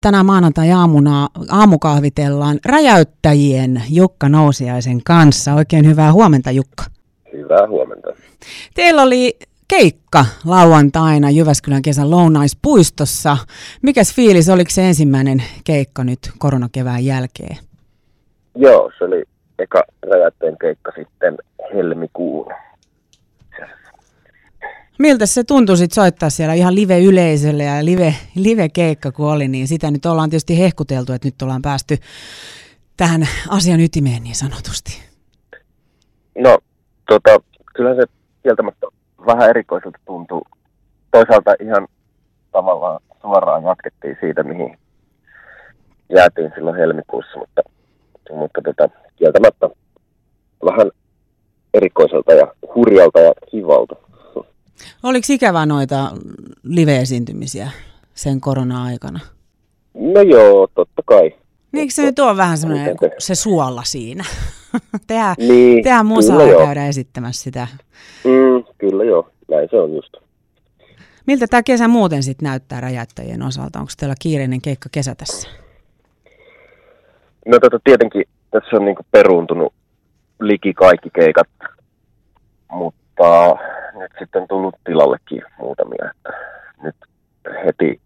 [0.00, 5.54] Tänään maanantai-aamuna aamukahvitellaan räjäyttäjien Jukka Nousiaisen kanssa.
[5.54, 6.84] Oikein hyvää huomenta Jukka.
[7.32, 8.08] Hyvää huomenta.
[8.74, 9.38] Teillä oli
[9.68, 13.36] keikka lauantaina Jyväskylän kesän lounaispuistossa.
[13.82, 17.56] Mikäs fiilis, oliko se ensimmäinen keikka nyt koronakevään jälkeen?
[18.56, 19.24] Joo, se oli
[19.58, 21.38] eka räjäyttäjien keikka sitten
[21.74, 22.37] helmikuun
[24.98, 29.90] Miltä se tuntui sit soittaa siellä ihan live-yleisölle ja live, live-keikka kun oli, niin sitä
[29.90, 31.96] nyt ollaan tietysti hehkuteltu, että nyt ollaan päästy
[32.96, 35.02] tähän asian ytimeen niin sanotusti.
[36.38, 36.58] No,
[37.08, 37.40] tota,
[37.74, 38.02] kyllä se
[38.42, 38.86] kieltämättä
[39.26, 40.46] vähän erikoiselta tuntuu.
[41.10, 41.88] Toisaalta ihan
[42.52, 44.78] tavallaan suoraan jatkettiin siitä, mihin
[46.16, 47.62] jäätiin silloin helmikuussa, mutta,
[48.30, 49.70] mutta tota, kieltämättä
[50.64, 50.90] vähän
[51.74, 54.07] erikoiselta ja hurjalta ja kivalta.
[55.02, 56.10] Oliko ikävä noita
[56.62, 57.70] live-esiintymisiä
[58.14, 59.20] sen korona-aikana?
[59.94, 61.34] No joo, totta kai.
[61.72, 64.24] Niin, eikö se nyt ole vähän semmoinen se suola siinä?
[65.06, 67.66] tehdään, niin, tehdään musaa ja käydä esittämässä sitä.
[68.24, 70.16] Mm, kyllä joo, näin se on just.
[71.26, 73.78] Miltä tämä kesä muuten sitten näyttää räjäyttäjien osalta?
[73.78, 75.48] Onko teillä kiireinen keikka kesä tässä?
[77.46, 79.72] No tota, tietenkin tässä on niinku peruuntunut
[80.40, 81.48] liki kaikki keikat,
[82.72, 83.56] mutta
[83.98, 86.10] nyt sitten tullut tilallekin muutamia.
[86.10, 86.38] Että
[86.82, 86.96] nyt
[87.64, 88.00] heti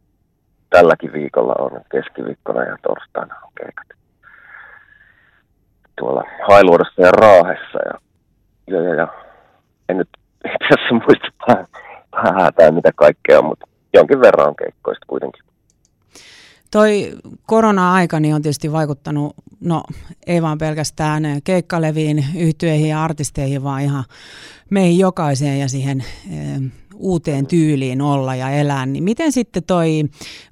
[0.71, 3.87] tälläkin viikolla on keskiviikkona ja torstaina on keikat.
[5.98, 8.01] Tuolla Hailuodossa ja Raahessa ja,
[8.67, 9.09] ja, ja, ja
[9.89, 10.09] en nyt
[10.69, 11.29] tässä muista
[12.13, 15.42] vähän mitä kaikkea, mutta jonkin verran on keikkoista kuitenkin.
[16.73, 17.12] Toi
[17.47, 19.83] korona-aika niin on tietysti vaikuttanut, no
[20.27, 24.05] ei vaan pelkästään keikkaleviin, yhtyeihin ja artisteihin, vaan ihan
[24.70, 26.34] meihin jokaiseen ja siihen e,
[26.95, 28.87] uuteen tyyliin olla ja elää.
[28.87, 30.03] Niin miten sitten toi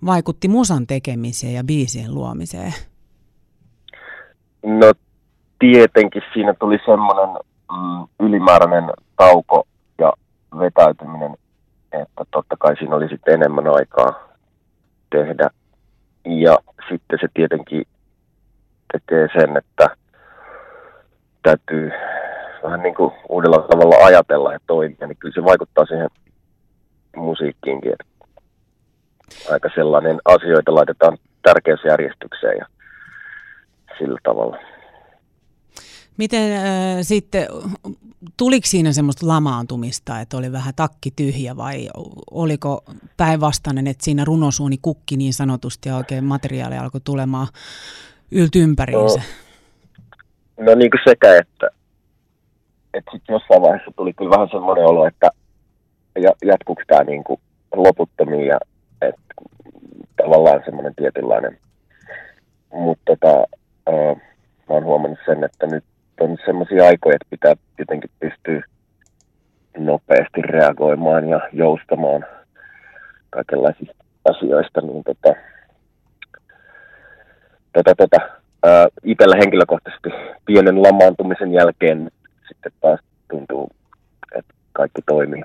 [0.07, 2.75] vaikutti musan tekemiseen ja biisien luomiseen?
[4.63, 4.93] No
[5.59, 7.29] tietenkin siinä tuli semmoinen
[7.73, 9.67] mm, ylimääräinen tauko
[9.99, 10.13] ja
[10.59, 11.37] vetäytyminen,
[11.93, 14.29] että totta kai siinä oli sitten enemmän aikaa
[15.11, 15.51] tehdä
[16.25, 16.59] ja
[16.89, 17.85] sitten se tietenkin
[18.93, 19.97] tekee sen, että
[21.43, 21.91] täytyy
[22.63, 26.09] vähän niin kuin uudella tavalla ajatella ja toimia, niin kyllä se vaikuttaa siihen
[27.17, 28.05] musiikkiinkin, että
[29.53, 32.67] aika sellainen asioita laitetaan tärkeässä järjestykseen ja
[33.99, 34.57] sillä tavalla.
[36.17, 37.47] Miten äh, sitten,
[38.37, 41.89] tuliko siinä semmoista lamaantumista, että oli vähän takki tyhjä vai
[42.31, 42.85] oliko
[43.17, 47.49] päinvastainen, että siinä runosuuni kukki niin sanotusti ja oikein materiaali alkoi tulemaan
[48.31, 49.21] yltympäriinsä?
[50.59, 51.71] No, no niin kuin sekä, että,
[52.95, 55.31] että sitten jossain vaiheessa tuli kyllä vähän semmoinen olo, että
[56.45, 57.41] jatkuuko tämä niin kuin
[57.75, 58.59] loputtomiin ja
[59.03, 59.35] että
[60.17, 61.59] tavallaan semmoinen tietynlainen.
[62.73, 63.39] Mutta tota,
[63.89, 64.17] äh,
[64.69, 65.85] mä oon huomannut sen, että nyt
[66.21, 68.63] on sellaisia aikoja, että pitää jotenkin pystyä
[69.79, 72.25] nopeasti reagoimaan ja joustamaan
[73.31, 75.35] kaikenlaisista asioista, niin tota,
[77.73, 78.17] tota, tota,
[78.63, 80.09] ää, itsellä henkilökohtaisesti
[80.47, 82.11] pienen lamaantumisen jälkeen
[82.49, 83.01] sitten taas
[83.31, 83.71] tuntuu,
[84.39, 85.43] että kaikki toimii.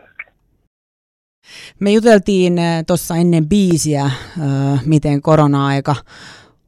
[1.80, 2.54] Me juteltiin
[2.88, 4.12] tuossa ennen biisiä,
[4.86, 5.96] miten korona-aika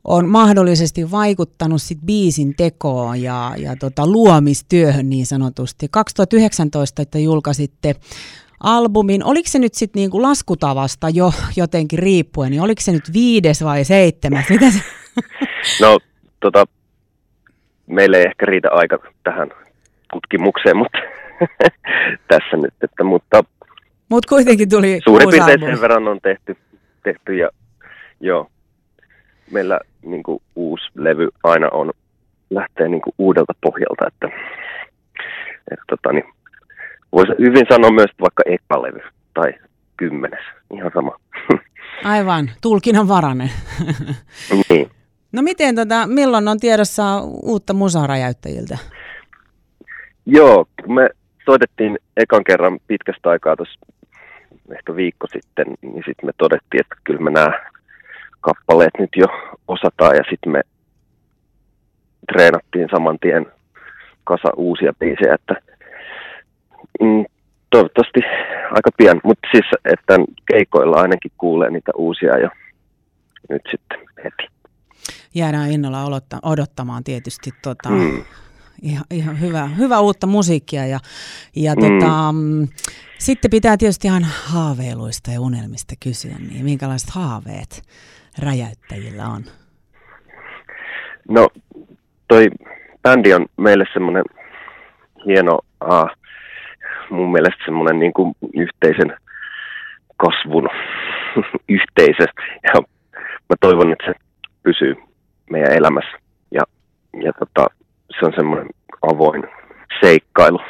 [0.07, 5.87] on mahdollisesti vaikuttanut sit biisin tekoon ja, ja tota, luomistyöhön niin sanotusti.
[5.91, 7.95] 2019, että julkaisitte
[8.63, 13.63] albumin, oliko se nyt sitten niinku laskutavasta jo jotenkin riippuen, niin oliko se nyt viides
[13.63, 14.49] vai seitsemäs?
[14.49, 14.79] Mitä se?
[15.81, 15.99] No,
[16.39, 16.65] tota,
[17.87, 19.49] meille ei ehkä riitä aika tähän
[20.13, 20.97] tutkimukseen, mutta
[22.31, 23.43] tässä nyt, että, mutta
[24.09, 26.57] Mut kuitenkin tuli Suurin piirtein sen verran on tehty,
[27.03, 27.49] tehty ja
[28.19, 28.49] joo,
[29.51, 31.91] meillä niin kuin, uusi levy aina on,
[32.49, 34.27] lähtee niin kuin, uudelta pohjalta, että,
[35.71, 36.23] että tota, niin,
[37.11, 38.99] voisi hyvin sanoa myös vaikka ekalevy
[39.33, 39.53] tai
[39.97, 41.19] kymmenes, ihan sama.
[42.03, 43.51] Aivan, tulkinnan varanen.
[44.69, 44.91] niin.
[45.31, 48.77] No miten, tota, milloin on tiedossa uutta musaräjäyttäjiltä?
[50.25, 51.09] Joo, me
[51.45, 53.79] soitettiin ekan kerran pitkästä aikaa tuossa
[54.71, 57.51] ehkä viikko sitten, niin sitten me todettiin, että kyllä me nämä
[58.47, 59.27] kappaleet nyt jo
[59.67, 60.61] osataan ja sitten me
[62.31, 63.45] treenattiin saman tien
[64.23, 65.55] kasa uusia biisejä, että
[67.01, 67.25] mm,
[67.69, 68.19] toivottavasti
[68.71, 70.13] aika pian, mutta siis että
[70.51, 72.49] keikoilla ainakin kuulee niitä uusia jo
[73.49, 74.43] nyt sitten heti.
[75.35, 78.23] Jäädään innolla odottamaan tietysti tota, mm.
[78.81, 80.99] Ihan, ihan hyvä, hyvä uutta musiikkia ja,
[81.55, 81.81] ja mm.
[81.81, 82.67] tota, mm,
[83.17, 87.83] sitten pitää tietysti ihan haaveiluista ja unelmista kysyä, niin minkälaiset haaveet
[88.39, 89.43] räjäyttäjillä on?
[91.29, 91.49] No,
[92.27, 92.47] toi
[93.03, 94.23] bändi on meille semmoinen
[95.25, 96.09] hieno, uh,
[97.09, 99.17] mun mielestä semmoinen niin kuin yhteisen
[100.17, 100.69] kasvun
[101.79, 102.23] yhteisö.
[102.63, 102.81] Ja
[103.49, 104.13] mä toivon, että se
[104.63, 104.95] pysyy
[105.49, 106.17] meidän elämässä.
[106.51, 106.61] Ja,
[107.23, 107.67] ja tota,
[108.19, 108.67] se on semmoinen
[109.01, 109.43] avoin
[110.01, 110.61] seikkailu.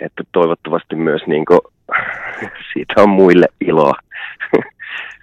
[0.00, 1.60] Että toivottavasti myös niin kuin,
[2.72, 3.94] siitä on muille iloa.